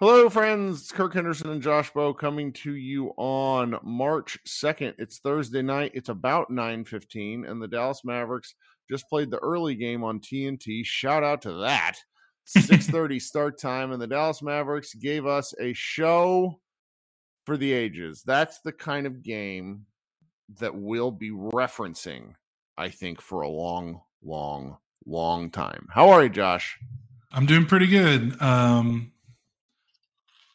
[0.00, 0.92] Hello, friends.
[0.92, 4.94] Kirk Henderson and Josh Bowe coming to you on March 2nd.
[4.96, 5.90] It's Thursday night.
[5.92, 8.54] It's about 9:15, and the Dallas Mavericks
[8.88, 10.86] just played the early game on TNT.
[10.86, 11.96] Shout out to that.
[12.46, 16.60] 6:30 start time, and the Dallas Mavericks gave us a show
[17.44, 18.22] for the ages.
[18.24, 19.84] That's the kind of game
[20.60, 22.34] that we'll be referencing,
[22.76, 25.88] I think, for a long, long, long time.
[25.90, 26.78] How are you, Josh?
[27.32, 28.40] I'm doing pretty good.
[28.40, 29.10] Um,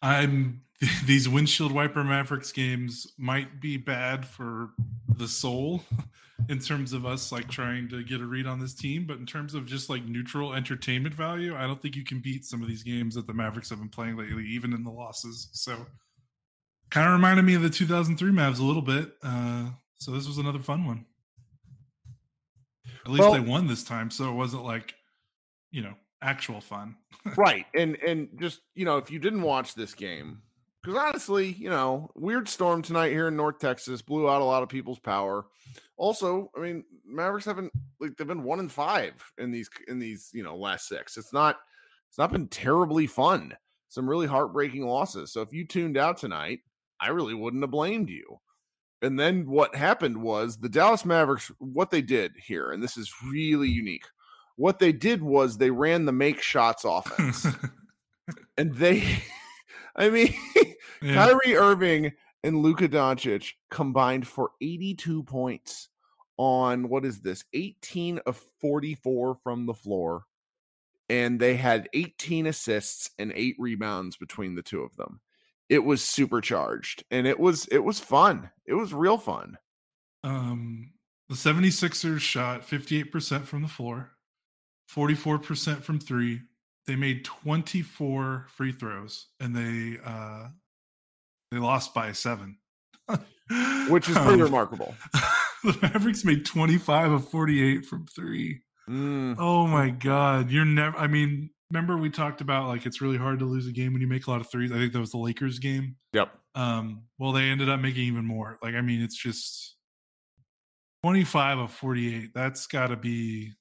[0.04, 0.62] I'm
[1.06, 4.72] these windshield wiper Mavericks games might be bad for
[5.18, 5.84] the soul
[6.50, 9.26] in terms of us like trying to get a read on this team, but in
[9.26, 12.68] terms of just like neutral entertainment value, I don't think you can beat some of
[12.68, 15.48] these games that the Mavericks have been playing lately, even in the losses.
[15.54, 15.86] So,
[16.90, 19.14] kind of reminded me of the 2003 Mavs a little bit.
[19.24, 21.06] Uh, so this was another fun one.
[23.06, 24.96] At least well, they won this time, so it wasn't like,
[25.72, 26.96] you know, actual fun.
[27.38, 27.66] right.
[27.76, 30.42] And and just, you know, if you didn't watch this game,
[30.82, 34.64] because honestly, you know, weird storm tonight here in North Texas blew out a lot
[34.64, 35.46] of people's power.
[35.96, 40.30] Also, I mean, Mavericks haven't like they've been one in five in these in these,
[40.34, 41.18] you know, last six.
[41.18, 41.58] It's not
[42.10, 43.56] it's not been terribly fun.
[43.90, 45.32] Some really heartbreaking losses.
[45.32, 46.60] So if you tuned out tonight,
[47.00, 48.40] I really wouldn't have blamed you.
[49.04, 53.14] And then what happened was the Dallas Mavericks, what they did here, and this is
[53.30, 54.06] really unique.
[54.56, 57.48] What they did was they ran the make shots offense.
[58.58, 59.24] and they,
[59.96, 60.34] I mean,
[61.02, 61.14] yeah.
[61.14, 65.90] Kyrie Irving and Luka Doncic combined for 82 points
[66.38, 67.46] on what is this?
[67.54, 70.24] 18 of 44 from the floor.
[71.10, 75.20] And they had 18 assists and eight rebounds between the two of them.
[75.70, 78.50] It was supercharged and it was it was fun.
[78.66, 79.58] It was real fun.
[80.24, 80.92] Um
[81.30, 84.12] the 76ers shot 58% from the floor.
[84.94, 86.42] 44% from three.
[86.86, 90.48] They made 24 free throws and they uh
[91.52, 92.58] they lost by seven.
[93.90, 94.96] Which is pretty um, remarkable.
[95.64, 98.62] the Mavericks made 25 of 48 from three.
[98.90, 99.36] Mm.
[99.40, 100.50] Oh my god.
[100.50, 103.72] You're never I mean, remember we talked about like it's really hard to lose a
[103.72, 104.72] game when you make a lot of threes.
[104.72, 105.96] I think that was the Lakers game.
[106.14, 106.32] Yep.
[106.56, 108.58] Um, well they ended up making even more.
[108.62, 109.76] Like I mean, it's just
[111.04, 112.32] 25 of 48.
[112.34, 113.54] That's gotta be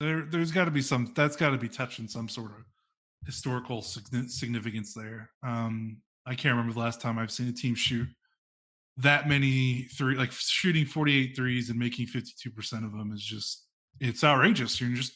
[0.00, 1.12] there, there's got to be some.
[1.14, 2.64] That's got to be touching some sort of
[3.26, 5.30] historical significance there.
[5.42, 8.08] Um, I can't remember the last time I've seen a team shoot
[8.98, 13.64] that many three, like shooting 48 threes and making 52 percent of them is just
[14.00, 14.80] it's outrageous.
[14.80, 15.14] You're just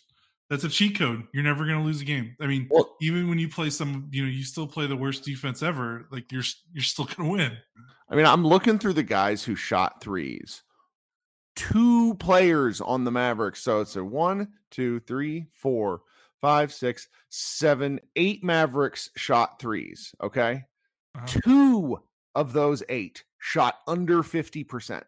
[0.49, 1.25] that's a cheat code.
[1.33, 2.37] You're never going to lose a game.
[2.41, 5.25] I mean, well, even when you play some, you know, you still play the worst
[5.25, 6.07] defense ever.
[6.11, 7.57] Like you're you're still going to win.
[8.09, 10.63] I mean, I'm looking through the guys who shot threes
[11.57, 13.63] two players on the Mavericks.
[13.63, 16.03] So it's a one, two, three, four,
[16.41, 20.15] five, six, seven, eight Mavericks shot threes.
[20.23, 20.65] Okay.
[21.27, 22.01] Two
[22.35, 25.03] of those eight shot under 50%.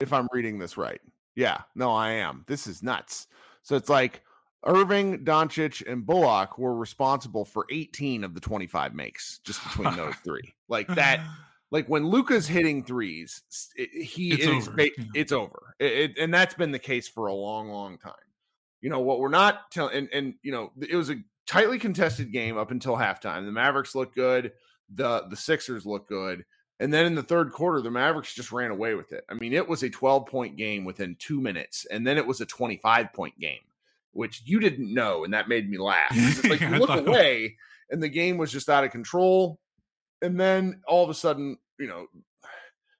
[0.00, 1.00] if I'm reading this right.
[1.34, 1.62] Yeah.
[1.74, 2.44] No, I am.
[2.46, 3.26] This is nuts.
[3.62, 4.22] So it's like
[4.64, 10.14] Irving, Doncic, and Bullock were responsible for 18 of the 25 makes just between those
[10.24, 10.54] three.
[10.68, 11.20] Like that
[11.70, 13.42] like when Luka's hitting threes,
[13.76, 14.80] it, he it's over.
[14.80, 15.74] It's, it's over.
[15.78, 18.14] It, and that's been the case for a long, long time.
[18.80, 22.32] You know what we're not telling, and and you know it was a tightly contested
[22.32, 23.44] game up until halftime.
[23.44, 24.52] The Mavericks look good,
[24.94, 26.44] the the Sixers look good,
[26.80, 29.24] and then in the third quarter, the Mavericks just ran away with it.
[29.28, 32.40] I mean, it was a 12 point game within two minutes, and then it was
[32.40, 33.58] a 25 point game,
[34.12, 36.14] which you didn't know, and that made me laugh.
[36.48, 37.56] like you look away,
[37.90, 39.58] and the game was just out of control
[40.22, 42.06] and then all of a sudden, you know,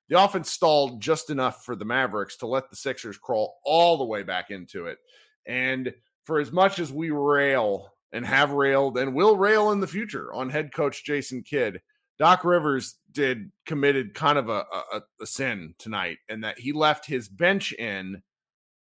[0.09, 4.05] the offense stalled just enough for the Mavericks to let the Sixers crawl all the
[4.05, 4.99] way back into it.
[5.47, 5.93] And
[6.25, 10.33] for as much as we rail and have railed and will rail in the future
[10.33, 11.81] on head coach Jason Kidd,
[12.19, 17.06] Doc Rivers did committed kind of a, a, a sin tonight, and that he left
[17.06, 18.23] his bench in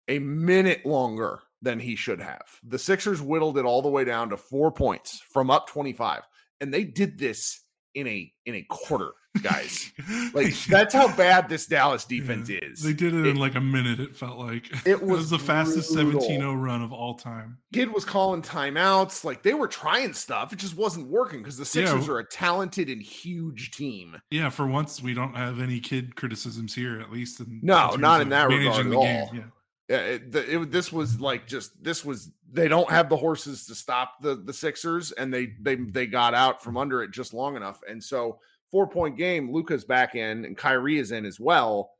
[0.07, 2.41] a minute longer than he should have.
[2.63, 6.23] The Sixers whittled it all the way down to four points from up 25.
[6.59, 7.61] And they did this
[7.93, 9.11] in a in a quarter,
[9.41, 9.91] guys.
[10.33, 12.81] like that's how bad this Dallas defense yeah, is.
[12.81, 13.99] They did it, it, in like a minute.
[13.99, 17.57] It felt like it was, it was the fastest 17-0 run of all time.
[17.73, 19.23] Kidd was calling timeouts.
[19.23, 20.53] Like they were trying stuff.
[20.53, 22.13] It just wasn't working because the Sixers yeah.
[22.13, 24.19] are a talented and huge team.
[24.31, 27.39] Yeah, for once we don't have any Kidd criticisms here, at least.
[27.39, 29.03] In, no, in not in that regard at all.
[29.03, 29.29] Game.
[29.33, 29.41] Yeah
[29.89, 34.21] it, it, this was like just this was they don't have the horses to stop
[34.21, 37.81] the the Sixers, and they they they got out from under it just long enough,
[37.89, 38.39] and so
[38.71, 39.51] four point game.
[39.51, 41.91] Luka's back in, and Kyrie is in as well,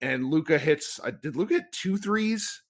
[0.00, 0.98] and Luka hits.
[1.02, 2.62] Uh, did Luka hit two threes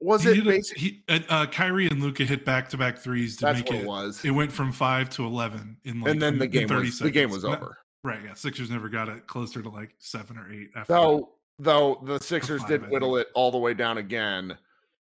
[0.00, 3.36] was He it a- he, uh, uh, Kyrie and Luka hit back to back threes
[3.36, 3.82] to That's make what it.
[3.82, 4.24] it was.
[4.24, 7.10] It went from five to eleven in like and then the game 30 was the
[7.10, 7.78] game was over.
[8.02, 8.34] right, yeah.
[8.34, 11.26] Sixers never got it closer to like seven or eight after that.
[11.58, 14.56] Though the Sixers did whittle it all the way down again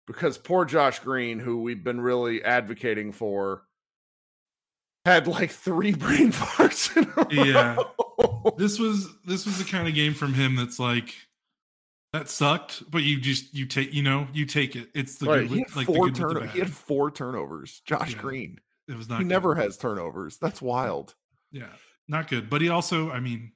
[0.08, 3.64] because poor Josh Green, who we've been really advocating for,
[5.06, 6.96] had like three brain farts.
[7.32, 7.78] Yeah.
[8.58, 11.14] this was this was the kind of game from him that's like
[12.14, 14.90] that sucked, but you just you take you know you take it.
[14.96, 16.52] It's the Right, good he had like the four good with the turnovers.
[16.54, 17.82] He had four turnovers.
[17.86, 18.22] Josh Yeah.
[18.22, 18.60] Green.
[18.88, 19.18] It was not.
[19.18, 19.30] He good.
[19.30, 20.38] never has turnovers.
[20.38, 21.14] That's wild.
[21.52, 21.68] Yeah,
[22.08, 22.50] not good.
[22.50, 23.52] But he also, I mean,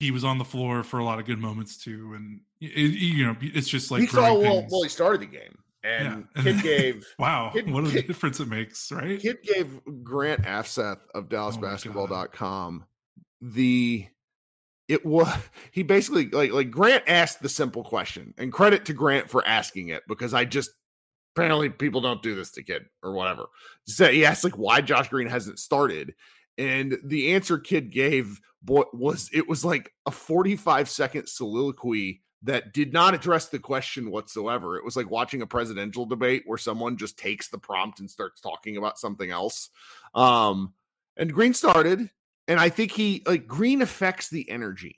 [0.00, 3.26] he was on the floor for a lot of good moments too, and it, you
[3.26, 4.82] know, it's just like he saw well, well.
[4.82, 6.42] He started the game, and Yeah.
[6.42, 9.20] Kidd gave wow, Kidd- what a difference it makes, right?
[9.20, 12.84] Kidd gave Grant Afseth of Oh DallasBasketball.com
[13.40, 14.06] the
[14.88, 15.28] it was
[15.70, 19.88] he basically like like Grant asked the simple question and credit to Grant for asking
[19.88, 20.70] it because I just
[21.36, 23.46] apparently people don't do this to Kidd or whatever.
[23.86, 26.14] Said he asked like why Josh Green hasn't started
[26.56, 32.72] and the answer Kidd gave boy was it was like a 45 second soliloquy that
[32.72, 34.76] did not address the question whatsoever.
[34.76, 38.40] It was like watching a presidential debate where someone just takes the prompt and starts
[38.40, 39.70] talking about something else.
[40.14, 40.74] Um,
[41.16, 42.08] and Green started,
[42.46, 44.96] and I think he like Green affects the energy.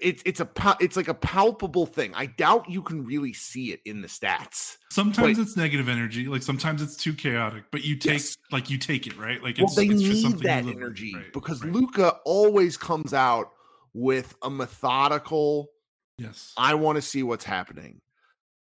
[0.00, 0.48] It's it's a
[0.80, 2.12] it's like a palpable thing.
[2.14, 4.78] I doubt you can really see it in the stats.
[4.90, 8.36] Sometimes Like- it's negative energy, like sometimes it's too chaotic, but you take Yes.
[8.50, 9.42] like you take it, right?
[9.42, 11.72] Like Well, it's, they it's need something that energy right, because right.
[11.72, 13.50] Luka always comes out
[13.92, 15.68] with a methodical
[16.16, 18.00] yes, I want to see what's happening.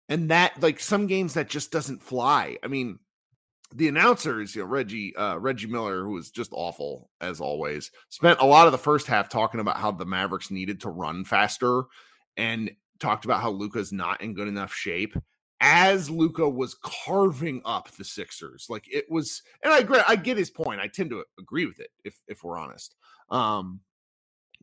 [0.09, 2.57] And that like some games that just doesn't fly.
[2.63, 2.99] I mean,
[3.75, 8.39] the announcers, you know, Reggie uh Reggie Miller, who was just awful as always, spent
[8.41, 11.83] a lot of the first half talking about how the Mavericks needed to run faster
[12.37, 15.15] and talked about how Luka's not in good enough shape.
[15.61, 20.37] As Luka was carving up the Sixers, like it was, and I agree, I get
[20.37, 20.79] his point.
[20.79, 22.95] I tend to agree with it if if we're honest.
[23.29, 23.81] Um,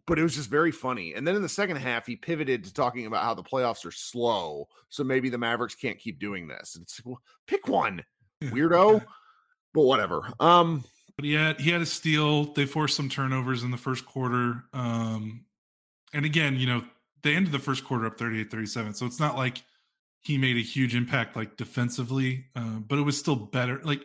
[0.07, 1.15] but it was just very funny.
[1.15, 3.93] And then in the second half, he pivoted to talking about how the playoffs are
[3.93, 6.77] slow, so maybe the Mavericks can't keep doing this.
[6.77, 8.03] And it's like, well, pick one,
[8.43, 9.05] weirdo.
[9.75, 10.23] But whatever.
[10.41, 10.85] Um,
[11.17, 12.55] but he had he had a steal.
[12.55, 14.65] They forced some turnovers in the first quarter.
[14.73, 15.45] Um,
[16.15, 16.83] and again, you know,
[17.23, 18.97] they ended the first quarter up 38-37.
[18.97, 19.63] So it's not like
[20.23, 23.81] he made a huge impact like defensively, uh, but it was still better.
[23.85, 24.03] Like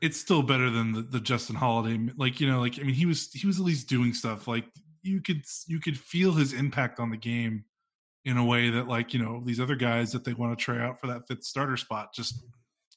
[0.00, 2.10] it's still better than the, the Justin Holiday.
[2.16, 4.48] Like you know, like I mean, he was he was at least doing stuff.
[4.48, 4.64] Like
[5.02, 7.64] you could you could feel his impact on the game
[8.24, 10.80] in a way that like you know these other guys that they want to try
[10.80, 12.42] out for that fifth starter spot just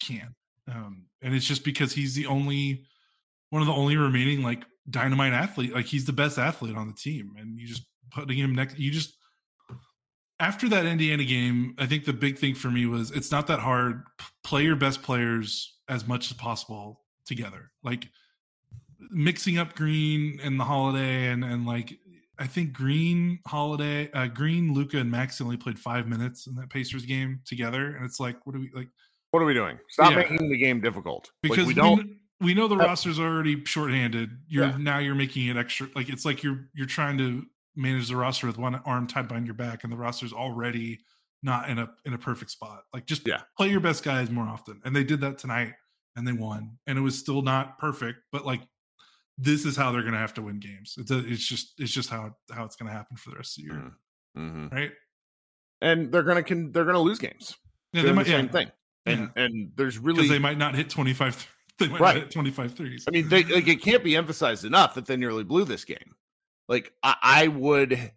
[0.01, 0.33] can't.
[0.71, 2.85] Um, and it's just because he's the only
[3.49, 5.73] one of the only remaining like dynamite athlete.
[5.73, 8.77] Like he's the best athlete on the team, and you just putting him next.
[8.77, 9.15] You just
[10.39, 13.59] after that Indiana game, I think the big thing for me was it's not that
[13.59, 14.03] hard.
[14.43, 17.71] Play your best players as much as possible together.
[17.83, 18.07] Like
[19.11, 21.97] mixing up Green and the Holiday, and and like
[22.39, 26.69] I think Green, Holiday, uh, Green, Luka, and Max only played five minutes in that
[26.69, 28.89] Pacers game together, and it's like, what do we like?
[29.33, 29.79] What are we doing?
[29.89, 30.17] Stop Yeah.
[30.17, 31.31] making the game difficult.
[31.41, 31.97] because like we we, don't.
[31.97, 34.29] kn- we know the Uh, roster's already shorthanded.
[34.47, 34.77] You're Yeah.
[34.77, 35.87] now you're making it extra.
[35.95, 37.43] Like it's like you're you're trying to
[37.75, 40.99] manage the roster with one arm tied behind your back, and the roster's already
[41.41, 42.83] not in a in a perfect spot.
[42.93, 43.41] Like just Yeah.
[43.57, 45.73] play your best guys more often, and they did that tonight,
[46.15, 48.61] and they won, and it was still not perfect, but like
[49.39, 50.93] this is how they're going to have to win games.
[50.99, 53.57] It's a, it's just it's just how how it's going to happen for the rest
[53.57, 53.91] of the year,
[54.37, 54.71] Mhm.
[54.71, 54.91] right?
[55.81, 57.57] And they're gonna con- they're gonna lose games.
[57.93, 58.71] Yeah, Doing they might the same yeah, thing.
[59.05, 59.43] And Yeah.
[59.43, 61.47] and there's really they might not hit twenty five.
[61.79, 62.13] They might Right.
[62.15, 63.03] not hit twenty five threes.
[63.07, 66.15] I mean, they, like it can't be emphasized enough that they nearly blew this game.
[66.69, 68.11] Like I, I would,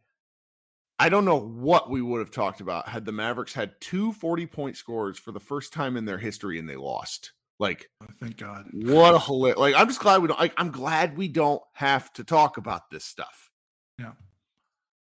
[0.99, 4.47] I don't know what we would have talked about had the Mavericks had two 40
[4.47, 7.33] point scores for the first time in their history and they lost.
[7.59, 7.89] Like
[8.21, 8.67] Thank God.
[8.75, 9.59] what a hilarious!
[9.59, 10.39] Like I'm just glad we don't.
[10.39, 13.51] Like, I'm glad we don't have to talk about this stuff.
[13.99, 14.13] Yeah.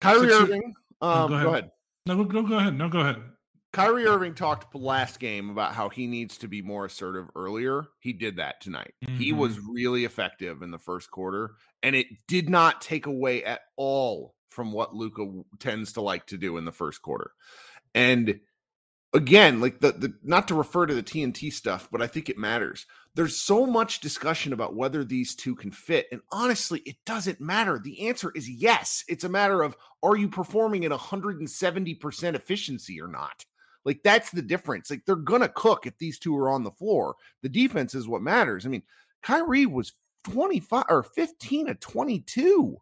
[0.01, 0.73] Kyrie Irving.
[0.99, 1.47] Um, go go ahead.
[1.47, 1.71] ahead.
[2.05, 2.77] No, go, no, go ahead.
[2.77, 3.23] No, go ahead.
[3.73, 7.87] Kyrie Irving talked last game about how he needs to be more assertive earlier.
[7.99, 8.93] He did that tonight.
[9.17, 9.37] He Mhm.
[9.37, 14.35] was really effective in the first quarter, and it did not take away at all
[14.49, 15.25] from what Luka
[15.59, 17.31] tends to like to do in the first quarter.
[17.95, 18.41] And
[19.13, 22.37] again, like the, the not to refer to the TNT stuff, but I think it
[22.37, 22.85] matters.
[23.15, 27.79] There's so much discussion about whether these two can fit, and honestly, it doesn't matter.
[27.79, 29.05] The answer is yes.
[29.07, 33.45] It's a matter of are you performing at 170% efficiency or not?
[33.85, 34.89] Like that's the difference.
[34.91, 37.15] Like they're gonna cook if these two are on the floor.
[37.41, 38.65] The defense is what matters.
[38.65, 38.83] I mean,
[39.23, 39.93] Kyrie was
[40.25, 42.79] 25 or 15 to 22.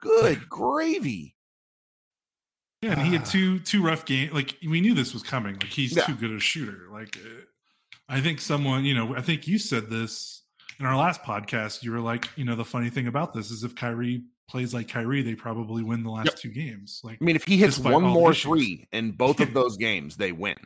[0.00, 1.36] Good gravy.
[2.82, 4.32] Yeah, and he had two two rough games.
[4.32, 5.54] Like we knew this was coming.
[5.54, 6.04] Like he's Yeah.
[6.04, 6.88] too good a shooter.
[6.90, 7.42] Like uh,
[8.08, 10.42] I think someone, you know, I think you said this
[10.78, 11.82] in our last podcast.
[11.82, 14.88] You were like, you know, the funny thing about this is if Kyrie plays like
[14.88, 16.36] Kyrie, they probably win the last Yep.
[16.36, 17.00] two games.
[17.04, 20.32] Like I mean, if he hits one more three in both of those games, they
[20.32, 20.56] win.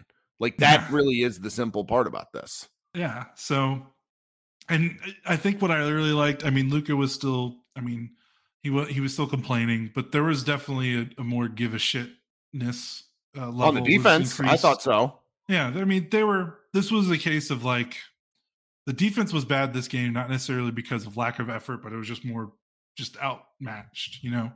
[0.40, 0.96] Like that Yeah.
[0.96, 2.68] really is the simple part about this.
[2.94, 3.26] Yeah.
[3.34, 3.86] So,
[4.68, 8.10] and I think what I really liked, I mean, Luka was still, I mean,
[8.62, 11.78] he was he was still complaining, but there was definitely a, a more give a
[11.78, 13.02] shitness
[13.36, 15.18] uh, level On the defense, I thought so.
[15.48, 16.58] Yeah, I mean, they were.
[16.72, 17.96] This was a case of like
[18.86, 21.96] the defense was bad this game, not necessarily because of lack of effort, but it
[21.96, 22.52] was just more
[22.96, 23.16] just
[23.64, 24.22] outmatched.
[24.22, 24.52] You know,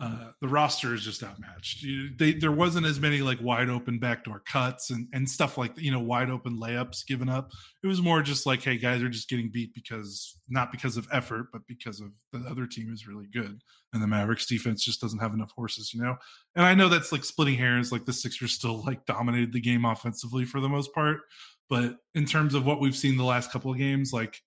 [0.00, 1.82] uh, the roster is just outmatched.
[1.82, 5.72] You, they there wasn't as many like wide open backdoor cuts and and stuff like
[5.76, 7.50] you know wide open layups given up.
[7.82, 11.08] It was more just like, hey, guys are just getting beat because not because of
[11.12, 13.60] effort, but because of the other team is really good,
[13.92, 15.92] and the Mavericks defense just doesn't have enough horses.
[15.92, 16.16] You know,
[16.54, 17.90] and I know that's like splitting hairs.
[17.90, 21.22] Like the Sixers still like dominated the game offensively for the most part,
[21.68, 24.40] but in terms of what we've seen the last couple of games, like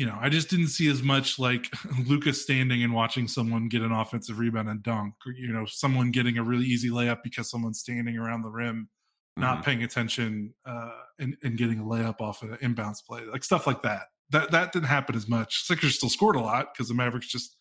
[0.00, 1.66] you know, I just didn't see as much like
[2.06, 6.10] Lucas standing and watching someone get an offensive rebound and dunk, or you know, someone
[6.10, 8.88] getting a really easy layup because someone's standing around the rim,
[9.36, 9.64] not Mhm.
[9.66, 13.66] paying attention, uh, and, and getting a layup off of an inbounds play, like stuff
[13.66, 14.04] like that.
[14.30, 15.64] That that didn't happen as much.
[15.66, 17.56] Sixers still scored a lot because the Mavericks just.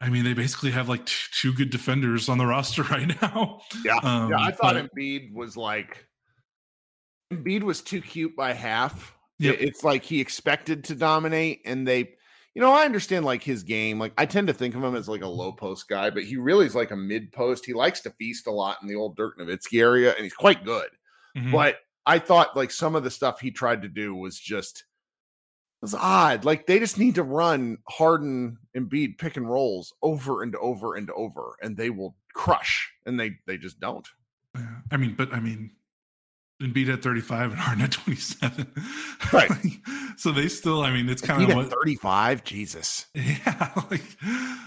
[0.00, 3.60] I mean, they basically have like two, two good defenders on the roster right now.
[3.84, 3.96] Yeah.
[4.02, 6.06] Um, yeah, I thought but- Embiid was like
[7.32, 9.15] Embiid was too cute by half.
[9.38, 9.56] Yep.
[9.60, 12.14] It's like he expected to dominate, and they,
[12.54, 13.98] you know, I understand like his game.
[13.98, 16.36] Like I tend to think of him as like a low post guy, but he
[16.36, 17.66] really is like a mid post.
[17.66, 20.64] He likes to feast a lot in the old Dirk Nowitzki area, and he's quite
[20.64, 20.88] good.
[21.36, 21.52] Mhm.
[21.52, 24.84] But I thought like some of the stuff he tried to do was just
[25.82, 26.46] was odd.
[26.46, 30.94] Like they just need to run Harden and Embiid pick and rolls over and over
[30.94, 32.90] and over, and they will crush.
[33.04, 34.08] And they they just don't.
[34.54, 34.76] Yeah.
[34.90, 35.72] I mean, but I mean,
[36.62, 38.66] Embiid at 35 and Harden at 27.
[39.32, 39.50] Right.
[40.16, 42.44] so they still, I mean, it's kind of what, 35.
[42.44, 43.06] Jesus.
[43.14, 43.72] yeah.
[43.90, 44.02] Like,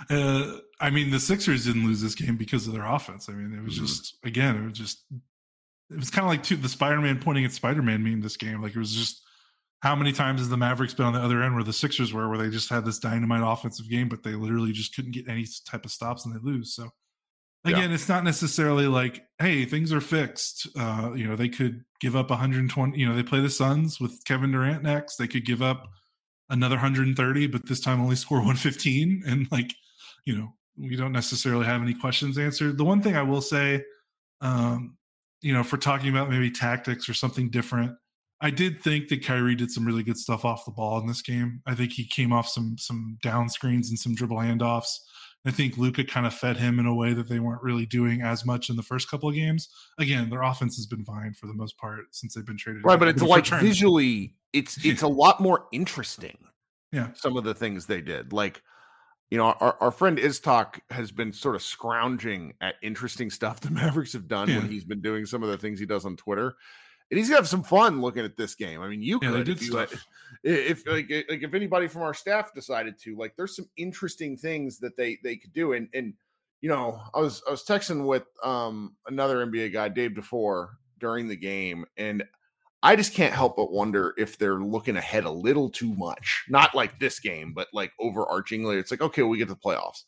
[0.10, 3.28] uh, I mean, the Sixers didn't lose this game because of their offense.
[3.30, 3.82] I mean, it was Mhm.
[3.88, 5.04] just, again, it was just,
[5.90, 8.38] it was kind of like two, the Spider Man pointing at Spider Man meme this
[8.38, 8.62] game.
[8.62, 9.24] Like, it was just,
[9.82, 12.28] how many times has the Mavericks been on the other end where the Sixers were,
[12.30, 15.46] where they just had this dynamite offensive game, but they literally just couldn't get any
[15.66, 16.76] type of stops and they lose?
[16.76, 16.90] So,
[17.66, 17.78] Yeah.
[17.78, 20.68] again, it's not necessarily like, hey, things are fixed.
[20.78, 22.98] Uh, you know, they could give up 120.
[22.98, 25.18] You know, they play the Suns with Kevin Durant next.
[25.18, 25.88] They could give up
[26.50, 29.24] another 130, but this time only score 115.
[29.26, 29.74] And like,
[30.26, 32.78] you know, we don't necessarily have any questions answered.
[32.78, 33.84] The one thing I will say,
[34.42, 34.98] um,
[35.42, 37.94] you know, for talking about maybe tactics or something different,
[38.42, 41.22] I did think that Kyrie did some really good stuff off the ball in this
[41.22, 41.62] game.
[41.66, 45.00] I think he came off some some down screens and some dribble handoffs.
[45.46, 48.22] I think Luka kind of fed him in a way that they weren't really doing
[48.22, 49.70] as much in the first couple of games.
[49.98, 52.84] Again, their offense has been fine for the most part since they've been traded.
[52.84, 53.70] Right, but it's like tournament.
[53.74, 56.38] visually, it's it's a lot more interesting.
[56.92, 57.10] Yeah.
[57.14, 58.34] Some of the things they did.
[58.34, 58.62] Like,
[59.32, 63.70] you know, our, our friend Iztok has been sort of scrounging at interesting stuff the
[63.72, 64.58] Mavericks have done Yeah.
[64.58, 66.56] when he's been doing some of the things he does on Twitter.
[67.12, 68.82] And he's gonna have some fun looking at this game.
[68.82, 69.74] I mean, you Yeah, could if you
[70.44, 74.80] if like like if anybody from our staff decided to like there's some interesting things
[74.80, 75.74] that they they could do.
[75.74, 76.14] And and
[76.62, 81.28] you know i was i was texting with um another nba guy dave DeFore, during
[81.28, 82.24] the game and
[82.84, 86.46] i just can't help but wonder if they're looking ahead a little too much.
[86.50, 90.04] Not like this game but like overarchingly it's like okay we get to the playoffs.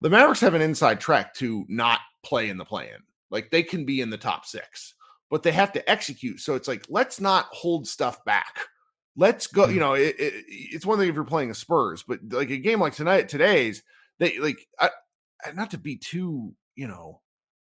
[0.00, 3.02] The mavericks have an inside track to not play in the play-in.
[3.30, 4.94] Like they can be in the top six
[5.32, 8.60] but they have to execute so it's like let's not hold stuff back
[9.16, 9.68] let's go.
[9.68, 12.56] You know, it, it, it's one thing if you're playing the Spurs, but like a
[12.58, 13.82] game like tonight, today's
[14.18, 14.90] they like I,
[15.54, 16.54] not to be too.
[16.74, 17.20] You know,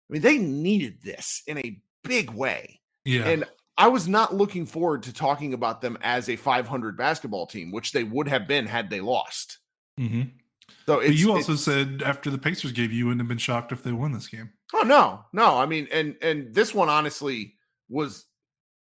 [0.10, 3.28] I mean, they needed this in a big way, Yeah.
[3.28, 3.46] and
[3.78, 7.92] I was not looking forward to talking about them as a 500 basketball team, which
[7.92, 9.60] they would have been had they lost.
[9.98, 10.24] hmm
[10.86, 13.84] So you also said after the Pacers gave you, you wouldn't have been shocked if
[13.84, 14.52] they won this game.
[14.74, 15.58] Oh no, no.
[15.58, 17.56] I mean, and and this one honestly
[17.90, 18.26] was,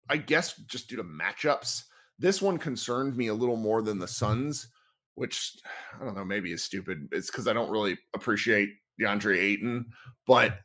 [0.09, 1.83] I guess, just due to matchups.
[2.19, 4.67] This one concerned me a little more than the Suns,
[5.15, 5.57] which
[5.99, 7.07] I don't know, maybe is stupid.
[7.11, 9.85] It's because I don't really appreciate DeAndre Ayton,
[10.27, 10.59] but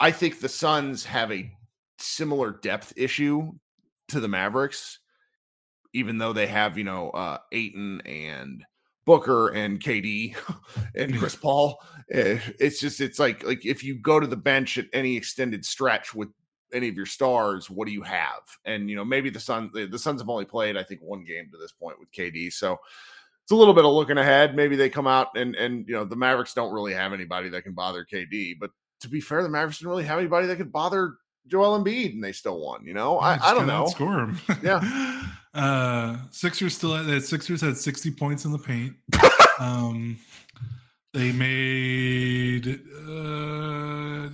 [0.00, 1.50] I think the Suns have a
[1.98, 3.52] similar depth issue
[4.08, 5.00] to the Mavericks,
[5.92, 8.64] even though they have you know uh Ayton and
[9.08, 10.36] Booker and KD
[10.94, 11.80] and Chris Paul.
[12.10, 15.64] eh, It's just it's like like if you go to the bench at any extended
[15.64, 16.28] stretch with
[16.74, 18.42] any of your stars, what do you have?
[18.66, 21.48] And you know maybe the Sun the, Suns have only played I think one game
[21.50, 22.76] to this point with KD, so
[23.42, 24.54] it's a little bit of looking ahead.
[24.54, 27.62] Maybe they come out and and you know the Mavericks don't really have anybody that
[27.62, 30.70] can bother KD, but to be fair, the Mavericks didn't really have anybody that could
[30.70, 31.14] bother
[31.46, 32.84] Joel Embiid, and they still won.
[32.84, 33.86] You know, Yeah, I, I don't know.
[33.86, 34.58] Outscore him.
[34.62, 35.24] Yeah.
[35.58, 38.94] Uh, Sixers still had Sixers had 60 points in the paint.
[39.58, 40.18] um,
[41.14, 44.28] they made uh,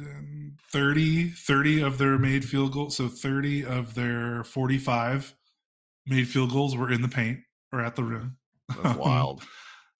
[0.72, 2.96] 30, 30 of their made field goals.
[2.96, 5.34] So 30 of their 45
[6.06, 7.40] made field goals were in the paint
[7.72, 8.36] or at the rim.
[8.82, 9.42] That's wild.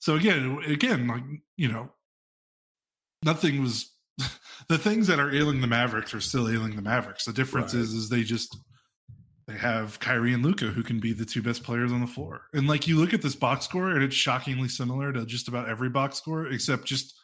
[0.00, 1.23] So again, again, like
[1.57, 1.90] you know,
[3.23, 3.90] nothing was.
[4.69, 7.26] The things that are ailing the Mavericks are still ailing the Mavericks.
[7.26, 7.83] The difference Right.
[7.83, 8.57] is, is they just
[9.47, 12.43] they have Kyrie and Luka who can be the two best players on the floor.
[12.55, 15.69] And like you look at this box score, and it's shockingly similar to just about
[15.69, 17.15] every box score, except just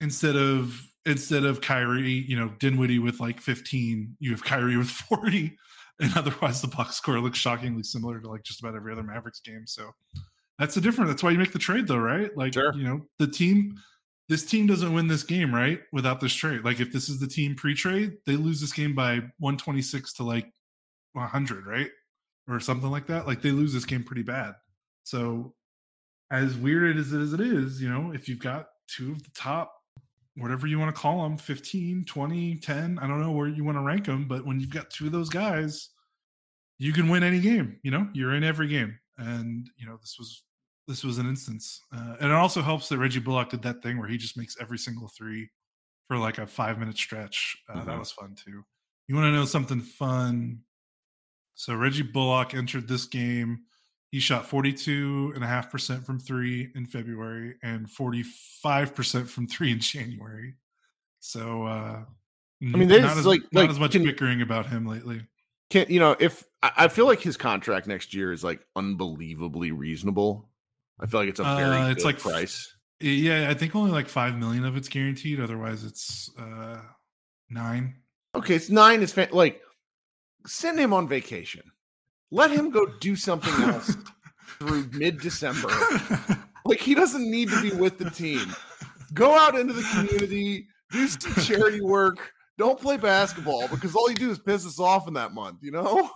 [0.00, 4.88] instead of instead of Kyrie, you know, Dinwiddie with like 15, you have Kyrie with
[4.90, 5.56] 40.
[6.00, 9.40] And otherwise the box score looks shockingly similar to like just about every other Mavericks
[9.40, 9.66] game.
[9.66, 9.90] So
[10.58, 11.10] that's the difference.
[11.10, 12.36] That's why you make the trade though, right?
[12.36, 12.74] Like Sure.
[12.74, 13.76] you know, the team
[14.28, 15.80] this team doesn't win this game, right?
[15.92, 16.64] Without this trade.
[16.64, 20.50] Like if this is the team pre-trade, they lose this game by 126 to like
[21.12, 21.90] 100, right?
[22.48, 23.26] Or something like that.
[23.26, 24.54] Like they lose this game pretty bad.
[25.04, 25.54] So
[26.30, 29.30] as weird as it as it is, you know, if you've got two of the
[29.34, 29.72] top
[30.36, 33.76] whatever you want to call them 15 20 10 i don't know where you want
[33.76, 35.90] to rank them but when you've got two of those guys
[36.78, 40.16] you can win any game you know you're in every game and you know this
[40.18, 40.42] was
[40.88, 43.98] this was an instance uh, and it also helps that reggie bullock did that thing
[43.98, 45.50] where he just makes every single three
[46.08, 47.98] for like a five minute stretch uh, that Mhm.
[47.98, 48.64] was fun too
[49.08, 50.60] you want to know something fun
[51.54, 53.60] so reggie bullock entered this game
[54.10, 60.54] he shot 42.5% from three in February and 45% from three in January.
[61.20, 62.02] So, uh,
[62.62, 65.22] I mean, there's, not as, like- not like, as much can- bickering about him lately.
[65.70, 70.50] Can't you know if I feel like his contract next year is like unbelievably reasonable.
[71.00, 72.76] I feel like it's a very Uh, it's good like f- price.
[73.00, 75.40] Yeah, I think only like 5 million of it's guaranteed.
[75.40, 76.82] Otherwise, it's uh,
[77.48, 77.94] nine.
[78.34, 79.62] Okay, it's nine is fan- like
[80.46, 81.62] send him on vacation.
[82.30, 83.96] Let him go do something else
[84.58, 85.68] through mid December.
[86.64, 88.54] Like he doesn't need to be with the team.
[89.14, 92.30] Go out into the community, do some charity work.
[92.56, 95.72] Don't play basketball because all you do is piss us off in that month, you
[95.72, 96.08] know?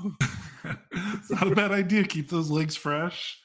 [0.93, 2.05] it's not a bad idea.
[2.05, 3.37] Keep those legs fresh.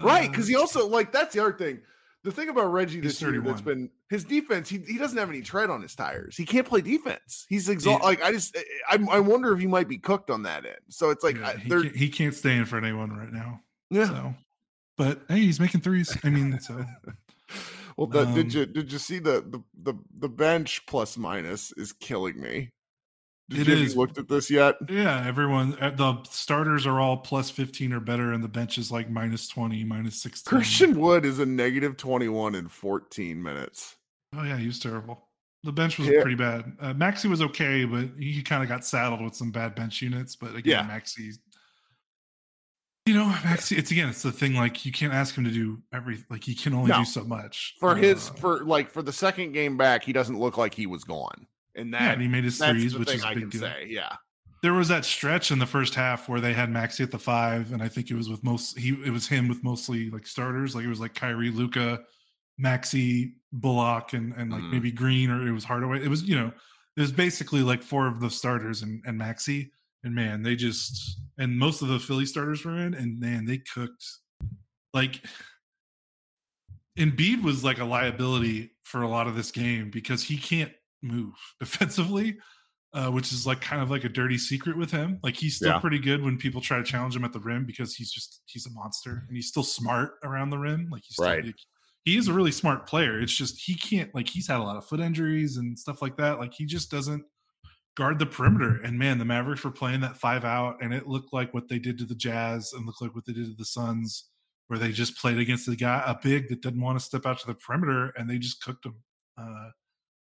[0.00, 0.26] right.
[0.26, 1.80] Uh, Because he also like that's the other thing.
[2.22, 3.64] The thing about Reggie this year that's 31.
[3.64, 6.36] been his defense, he, he doesn't have any tread on his tires.
[6.36, 7.46] He can't play defense.
[7.48, 8.04] He's exhausted.
[8.04, 8.56] Like I just
[8.90, 10.76] I, I wonder if he might be cooked on that end.
[10.88, 13.32] So it's like yeah, I, he, can't, he can't stay in front of anyone right
[13.32, 13.60] now.
[13.88, 14.08] yeah.
[14.08, 14.34] So,
[14.98, 16.16] but hey, he's making threes.
[16.22, 16.84] I mean, so
[17.96, 21.72] Well, the, did Um, you did you see the, the the the bench plus minus
[21.72, 22.70] is killing me.
[23.50, 23.96] Did It you, is.
[23.96, 24.76] looked at this yet?
[24.88, 25.76] Yeah, everyone.
[25.80, 29.48] uh, The starters are all plus fifteen or better, and the bench is like minus
[29.48, 30.48] twenty, minus sixteen.
[30.48, 33.96] Christian Wood is a negative twenty one in fourteen minutes.
[34.36, 35.26] Oh yeah, he was terrible.
[35.64, 36.22] The bench was Yeah.
[36.22, 36.72] pretty bad.
[36.80, 40.36] Uh, Maxi was okay, but he kind of got saddled with some bad bench units.
[40.36, 40.98] But again, Yeah.
[40.98, 41.36] Maxi,
[43.06, 43.76] you know, Maxi.
[43.76, 44.54] It's again, it's the thing.
[44.54, 46.24] Like you can't ask him to do every.
[46.30, 46.98] Like he can only No.
[47.00, 50.38] do so much For his Uh, for like for the second game back, he doesn't
[50.38, 51.46] look like he was gone.
[51.80, 53.60] And yeah, that and he made his threes, which is I big can deal.
[53.62, 53.86] say.
[53.88, 54.14] Yeah.
[54.62, 57.72] there was that stretch in the first half where they had Maxi at the five,
[57.72, 60.74] and I think it was with most he it was him with mostly like starters.
[60.74, 62.00] Like it was like Kyrie, Luka,
[62.62, 64.72] Maxi, Bullock, and and like Mhm.
[64.72, 66.02] maybe Green or it was Hardaway.
[66.04, 66.52] It was you know
[66.96, 69.70] it was basically like four of the starters and and Maxi.
[70.04, 73.58] And man, they just and most of the Philly starters were in, and man, they
[73.58, 74.04] cooked.
[74.92, 75.22] Like
[76.98, 81.34] Embiid was like a liability for a lot of this game because he can't move
[81.60, 82.36] defensively
[82.92, 85.20] uh, which is like kind of like a dirty secret with him.
[85.22, 85.78] Like he's still Yeah.
[85.78, 88.66] pretty good when people try to challenge him at the rim because he's just he's
[88.66, 90.88] a monster and he's still smart around the rim.
[90.90, 91.44] Like he's still, Right.
[91.44, 91.54] like,
[92.04, 93.20] he is a really smart player.
[93.20, 96.16] It's just he can't like he's had a lot of foot injuries and stuff like
[96.16, 96.40] that.
[96.40, 97.22] Like he just doesn't
[97.96, 98.80] guard the perimeter.
[98.82, 101.78] And man, the Mavericks were playing that five out, and it looked like what they
[101.78, 104.30] did to the Jazz and looked like what they did to the Suns,
[104.66, 107.38] where they just played against the guy a big that didn't want to step out
[107.38, 108.96] to the perimeter, and they just cooked him.
[109.38, 109.68] Uh,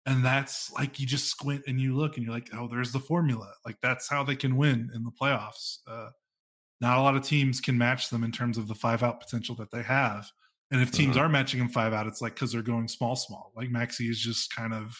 [0.06, 3.00] and that's like you just squint and you look and you're like, oh, there's the
[3.00, 3.54] formula.
[3.66, 5.80] Like that's how they can win in the playoffs.
[5.88, 6.10] Uh,
[6.82, 9.56] not a lot of teams can match them in terms of the five out potential
[9.58, 10.32] that they have.
[10.72, 11.18] And if teams Uh-huh.
[11.18, 13.54] are matching them five out, it's like because they're going small, small.
[13.56, 14.96] Like Maxi is just kind of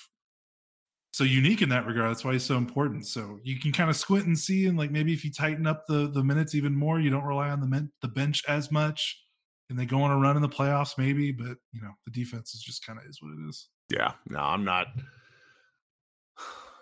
[1.12, 2.10] so unique in that regard.
[2.12, 3.08] That's why he's so important.
[3.08, 5.86] So you can kind of squint and see, and like maybe if you tighten up
[5.88, 9.24] the the minutes even more, you don't rely on the men- the bench as much,
[9.70, 11.32] and they go on a run in the playoffs, maybe.
[11.32, 13.70] But you know, the defense is just kind of is what it is.
[13.90, 14.88] Yeah, no, I'm not.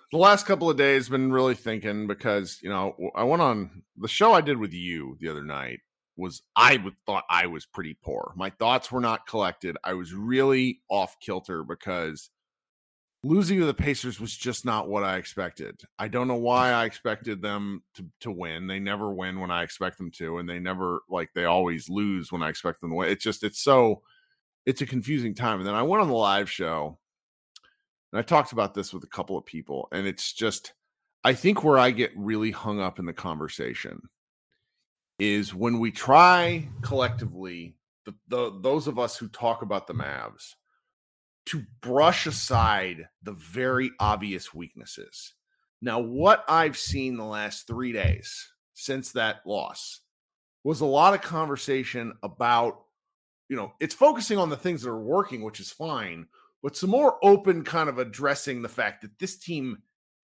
[0.10, 4.08] The last couple of days been really thinking because you know I went on the
[4.08, 5.82] show I did with you the other night
[6.16, 8.32] was I thought I was pretty poor.
[8.38, 9.76] My thoughts were not collected.
[9.84, 12.30] I was really off kilter because
[13.24, 15.82] losing to the Pacers was just not what I expected.
[16.00, 18.68] I don't know why I expected them to to win.
[18.68, 22.32] They never win when I expect them to, and they never like they always lose
[22.32, 23.10] when I expect them to win.
[23.10, 24.04] It's just it's so
[24.68, 25.60] it's a confusing time.
[25.60, 27.00] And then I went on the live show
[28.12, 30.74] and I talked about this with a couple of people, and it's just
[31.24, 34.02] I think where I get really hung up in the conversation
[35.20, 37.76] is when we try collectively,
[38.06, 40.54] the, the those of us who talk about the Mavs
[41.48, 45.34] to brush aside the very obvious weaknesses.
[45.82, 50.02] Now, what I've seen the last three days since that loss
[50.64, 52.82] was a lot of conversation about,
[53.50, 56.28] you know, it's focusing on the things that are working, which is fine,
[56.62, 59.78] but some more open kind of addressing the fact that this team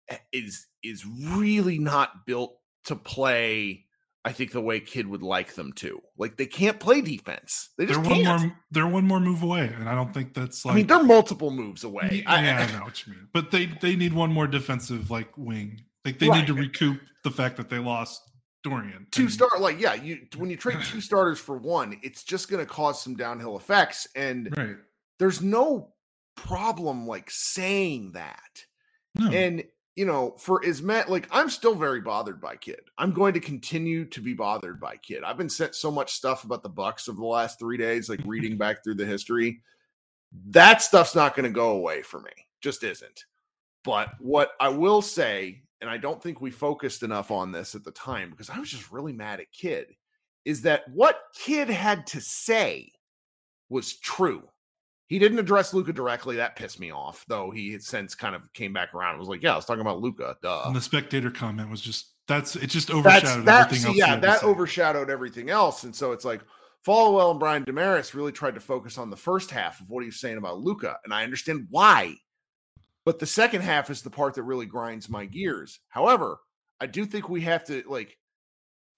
[0.09, 3.87] eh, is is really not built to play
[4.27, 6.03] I think the way Kidd would like them to.
[6.19, 7.71] Like they can't play defense.
[7.79, 8.27] They just they're can't.
[8.27, 8.59] one more.
[8.73, 10.73] They're one more move away, and I don't think that's like.
[10.73, 12.25] I mean, they're multiple moves away.
[12.25, 15.39] Yeah, I, I, know what you mean, but they they need one more defensive like
[15.39, 15.81] wing.
[16.05, 16.39] Like they right.
[16.39, 18.26] need to recoup the fact that they lost
[18.69, 19.07] Dorian.
[19.11, 22.65] Two start like yeah, you when you trade two starters for one, it's just going
[22.65, 24.77] to cause some downhill effects, and right.
[25.19, 25.93] there's no
[26.35, 28.65] problem like saying that.
[29.15, 29.31] No.
[29.31, 32.81] And you know, for Ismet, like I'm still very bothered by Kidd.
[32.99, 35.23] I'm going to continue to be bothered by Kidd.
[35.25, 38.21] I've been sent so much stuff about the Bucks of the last three days, like
[38.27, 39.63] reading back through the history.
[40.49, 42.33] That stuff's not going to go away for me.
[42.61, 43.25] Just isn't.
[43.85, 47.85] But what I will say, and I don't think we focused enough on this at
[47.85, 49.87] the time because I was just really mad at Kidd,
[50.45, 52.93] is that what Kidd had to say
[53.69, 54.43] was true.
[55.09, 56.37] He didn't address Luka directly.
[56.37, 57.51] That pissed me off, though.
[57.51, 59.11] He had since kind of came back around.
[59.11, 60.37] and was like, "Yeah, I was talking about Luka.
[60.43, 60.63] Duh.
[60.67, 62.69] And the spectator comment was just that's it.
[62.69, 63.97] Just overshadowed that's, everything else.
[63.97, 66.41] Yeah, that overshadowed everything else, and so it's like
[66.85, 70.07] Followill and Brian Dameris really tried to focus on the first half of what he
[70.07, 70.99] was saying about Luka.
[71.05, 72.17] and I understand why.
[73.07, 75.79] But the second half is the part that really grinds my gears.
[75.89, 76.41] However,
[76.81, 78.19] I do think we have to like.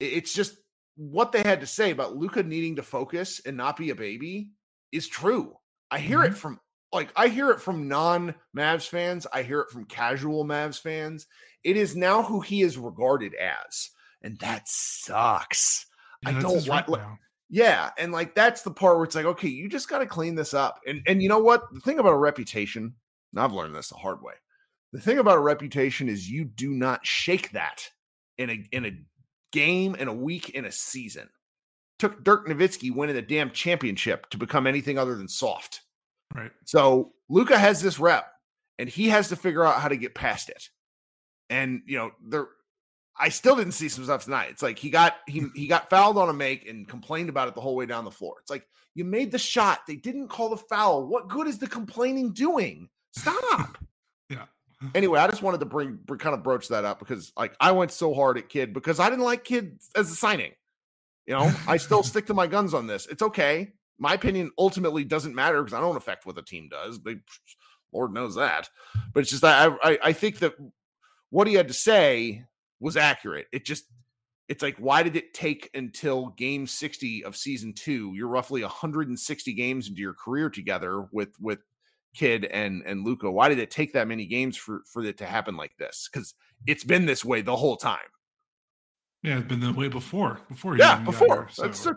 [0.01, 0.57] It's just
[0.97, 4.53] what they had to say about Luka needing to focus and not be a baby
[4.93, 5.55] is true.
[5.91, 6.33] I hear mm-hmm.
[6.33, 6.59] it from
[6.91, 9.27] like I hear it from non Mavs fans.
[9.31, 11.27] I hear it from casual Mavs fans.
[11.63, 13.91] It is now who he is regarded as,
[14.23, 15.85] and that sucks.
[16.23, 16.89] Yeah, I don't want.
[16.89, 17.07] Right
[17.51, 20.35] yeah, and like that's the part where it's like, okay, you just got to clean
[20.35, 20.81] this up.
[20.87, 21.63] And and you know what?
[21.75, 22.95] The thing about a reputation,
[23.39, 24.35] I've learned this the hard way.
[24.93, 27.91] The thing about a reputation is you do not shake that
[28.37, 28.99] in a in a
[29.53, 31.29] game, in a week, in a season
[31.99, 35.83] took Dirk Nowitzki winning the damn championship to become anything other than soft.
[36.35, 36.53] Right.
[36.65, 38.31] So Luka has this rep
[38.79, 40.69] and he has to figure out how to get past it.
[41.51, 42.49] And you know, there
[43.19, 44.51] I still didn't see some stuff tonight.
[44.51, 45.47] It's like he got he hmm.
[45.55, 48.11] he got fouled on a make and complained about it the whole way down the
[48.11, 48.37] floor.
[48.41, 49.81] It's like you made the shot.
[49.87, 51.07] They didn't call the foul.
[51.07, 52.89] What good is the complaining doing?
[53.13, 53.79] Stop.
[54.29, 54.45] yeah.
[54.95, 57.73] Anyway, I just wanted to bring, bring kind of broach that up because like I
[57.73, 60.53] went so hard at Kidd because I didn't like Kidd as a signing.
[61.27, 63.07] You know, I still stick to my guns on this.
[63.07, 63.73] It's okay.
[63.99, 67.03] My opinion ultimately doesn't matter because I don't affect what the team does.
[67.03, 67.17] They,
[67.93, 68.69] Lord knows that.
[69.13, 70.55] But it's just I, I I think that
[71.31, 72.45] what he had to say
[72.81, 73.47] was accurate.
[73.53, 73.85] It just
[74.49, 79.53] it's like why did it take until game 60 of season 2 you're roughly 160
[79.53, 81.59] games into your career together with with
[82.15, 85.27] Kidd and and Luka why did it take that many games for for it to
[85.27, 86.35] happen like this cuz
[86.67, 88.09] it's been this way the whole time
[89.23, 90.41] yeah, it's been the way before.
[90.49, 91.27] Before yeah, before.
[91.27, 91.95] Here, so, That's so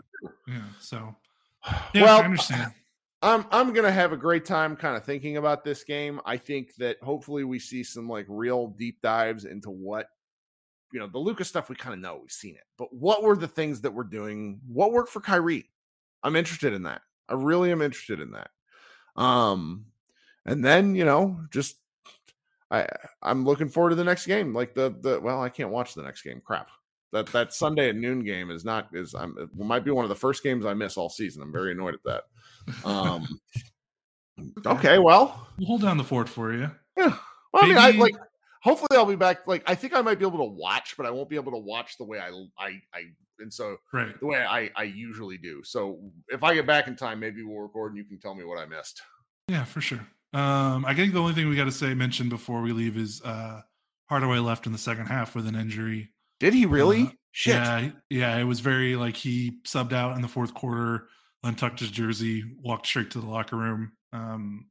[0.48, 0.62] yeah.
[0.80, 1.16] So
[1.94, 2.72] yeah, well, I understand.
[3.22, 6.20] I'm I'm gonna have a great time kind of thinking about this game.
[6.26, 10.08] I think that hopefully we see some like real deep dives into what
[10.92, 11.68] you know the Lucas stuff.
[11.68, 14.60] We kind of know we've seen it, but what were the things that we're doing?
[14.66, 15.70] What worked for Kyrie?
[16.24, 17.02] I'm interested in that.
[17.28, 18.50] I really am interested in that.
[19.14, 19.86] Um,
[20.46, 21.76] and then you know just
[22.70, 22.86] I
[23.22, 24.54] I'm looking forward to the next game.
[24.54, 26.40] Like the the well, I can't watch the next game.
[26.44, 26.68] Crap.
[27.12, 30.08] That that Sunday at noon game is not is I'm it might be one of
[30.08, 31.42] the first games I miss all season.
[31.42, 32.88] I'm very annoyed at that.
[32.88, 33.28] Um,
[34.66, 36.70] okay, well, we'll hold down the fort for you.
[36.96, 37.16] Yeah.
[37.52, 38.14] Well, I mean, I like.
[38.62, 39.48] Hopefully, I'll be back.
[39.48, 41.58] Like, I think I might be able to watch, but I won't be able to
[41.58, 42.28] watch the way I
[42.58, 43.02] I I
[43.40, 44.18] and so right.
[44.18, 45.62] the way I I usually do.
[45.64, 48.44] So if I get back in time, maybe we'll record and you can tell me
[48.44, 49.02] what I missed.
[49.48, 50.06] Yeah, for sure.
[50.32, 53.20] Um, I think the only thing we got to say mention before we leave is
[53.22, 53.60] uh
[54.08, 56.10] Hardaway left in the second half with an injury.
[56.40, 57.02] Did he really?
[57.02, 57.54] Uh, Shit.
[57.54, 58.36] Yeah, yeah.
[58.36, 61.08] It was very like he subbed out in the fourth quarter,
[61.42, 63.92] untucked his jersey, walked straight to the locker room.
[64.12, 64.66] Um,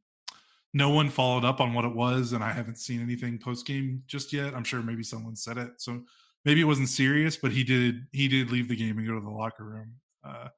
[0.73, 4.03] no one followed up on what it was, and I haven't seen anything post game
[4.05, 4.53] just yet.
[4.53, 6.03] I'm sure maybe someone said it, so
[6.45, 9.21] maybe it wasn't serious, but he did he did leave the game and go to
[9.21, 9.95] the locker room.
[10.23, 10.49] Uh,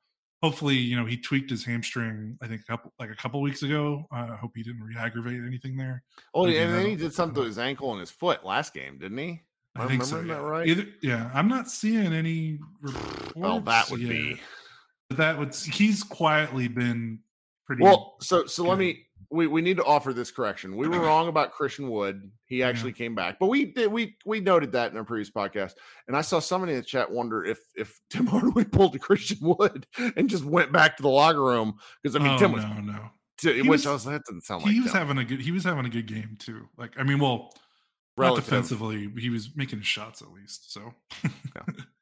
[0.44, 2.38] hopefully, you know, he tweaked his hamstring.
[2.42, 4.06] I think a couple like a couple weeks ago.
[4.12, 6.04] Uh, I hope he didn't re-aggravate anything there.
[6.34, 9.00] Oh, again, and then he did something to his ankle and his foot last game,
[9.00, 9.42] didn't he?
[9.76, 10.20] I I think so.
[10.20, 10.36] Yeah.
[10.36, 10.68] that right?
[10.68, 12.60] Either, yeah, I'm not seeing any.
[13.36, 14.40] Well, that would yet, be
[15.10, 15.56] but that would.
[15.56, 17.20] He's quietly been
[17.66, 17.84] pretty.
[17.84, 18.16] well.
[18.22, 19.06] So, so let me.
[19.32, 20.76] We, we need to offer this correction.
[20.76, 22.32] We were wrong about Christian Wood.
[22.46, 22.68] He Yeah.
[22.70, 25.74] actually came back, but we did we we noted that in our previous podcast.
[26.08, 29.38] And I saw somebody in the chat wonder if if Tim Hardaway pulled a Christian
[29.42, 32.64] Wood and just went back to the locker room because I mean oh, Tim was,
[32.64, 33.10] no, no.
[33.40, 35.00] t- He which was- I was that doesn't sound he like was Tim.
[35.02, 35.42] having a good.
[35.42, 36.68] He was having a good game too.
[36.78, 37.54] Like, I mean, well,
[38.18, 40.72] not defensively, he was making his shots at least.
[40.72, 40.94] So,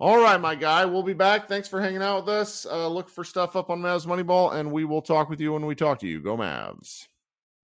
[0.00, 0.84] All right, my guy.
[0.84, 1.48] We'll be back.
[1.48, 2.66] Thanks for hanging out with us.
[2.66, 5.66] Uh, look for stuff up on Mavs Moneyball, and we will talk with you when
[5.66, 6.20] we talk to you.
[6.20, 7.08] Go Mavs.